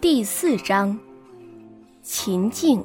[0.00, 0.96] 第四章，
[2.02, 2.84] 秦境。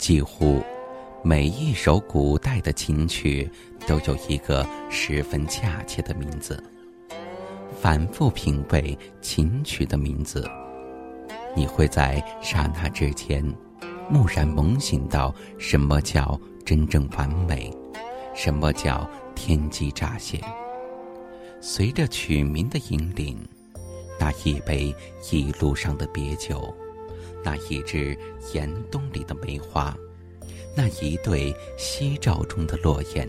[0.00, 0.62] 几乎
[1.22, 3.48] 每一首古代的琴曲
[3.86, 6.60] 都有一个十分恰切的名字。
[7.78, 10.50] 反复品味琴曲的名字，
[11.54, 13.44] 你会在刹那之间，
[14.10, 17.70] 蓦然猛醒到什么叫真正完美，
[18.34, 20.40] 什么叫天机乍现。
[21.60, 23.38] 随着曲名的引领，
[24.18, 24.94] 那一杯
[25.30, 26.74] 一路上的别酒，
[27.44, 28.16] 那一支
[28.54, 29.96] 严冬里的梅花，
[30.76, 33.28] 那一对夕照中的落雁。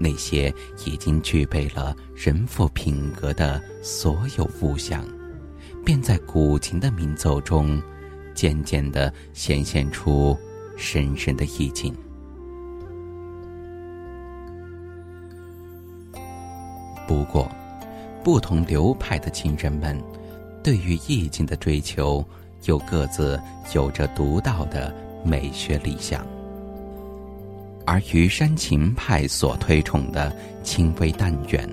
[0.00, 0.52] 那些
[0.84, 5.06] 已经具备了人妇品格的所有物象，
[5.84, 7.80] 便在古琴的鸣奏中，
[8.34, 10.36] 渐渐地显现出
[10.76, 11.94] 深深的意境。
[17.06, 17.48] 不过，
[18.24, 20.02] 不同流派的琴人们，
[20.64, 22.24] 对于意境的追求，
[22.64, 23.40] 又各自
[23.74, 26.26] 有着独到的美学理想。
[27.84, 31.68] 而虞山琴派所推崇的轻微淡远，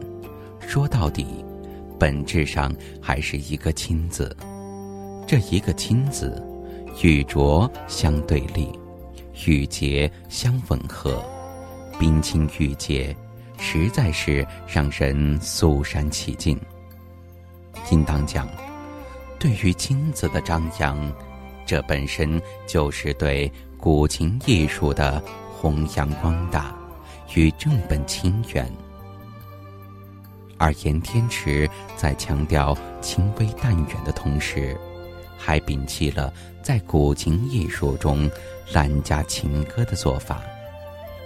[0.59, 1.25] 说到底，
[1.99, 4.35] 本质上还是一个“清”字。
[5.28, 6.44] 这一个“清”字，
[7.03, 8.67] 与浊相对立，
[9.45, 11.23] 与洁相吻合，
[11.99, 13.16] 冰清玉洁，
[13.59, 16.59] 实在是让人肃然起敬。
[17.91, 18.49] 应当讲，
[19.39, 21.11] 对于“金子的张扬，
[21.66, 25.23] 这本身就是对古琴艺术的。
[25.61, 26.73] 弘扬光大，
[27.35, 28.66] 与正本清源。
[30.57, 34.79] 而严天池在强调清微淡远的同时，
[35.38, 36.33] 还摒弃了
[36.63, 38.31] 在古琴艺术中
[38.72, 40.41] 滥加情歌的做法，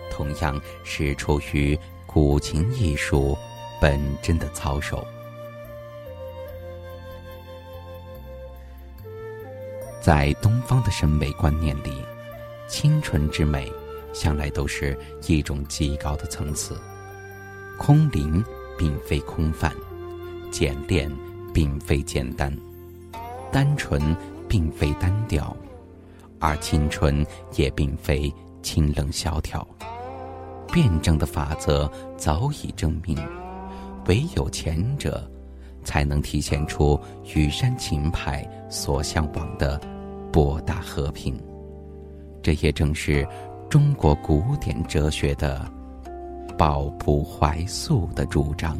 [0.10, 3.38] 同样是出于古琴艺术
[3.80, 5.06] 本真的操守。
[10.04, 12.04] 在东方的审美观念里，
[12.68, 13.72] 清纯之美。
[14.12, 14.96] 向来都是
[15.28, 16.78] 一种极高的层次，
[17.80, 18.44] 空灵
[18.78, 19.74] 并非空泛，
[20.52, 21.10] 简练
[21.52, 22.56] 并非简单，
[23.52, 24.16] 单纯
[24.48, 25.56] 并非单调，
[26.38, 27.26] 而清纯
[27.56, 28.32] 也并非
[28.62, 29.66] 清冷萧条。
[30.72, 33.18] 辩证的法则早已证明，
[34.08, 35.28] 唯有前者，
[35.84, 37.00] 才能体现出
[37.34, 39.82] 羽山琴派所向往的
[40.34, 41.42] 博大和平。
[42.42, 43.26] 这也正是。
[43.74, 45.68] 中国古典哲学的
[46.56, 48.78] 抱朴怀素的主张。